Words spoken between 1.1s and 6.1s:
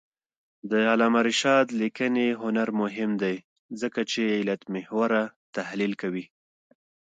رشاد لیکنی هنر مهم دی ځکه چې علتمحوره تحلیل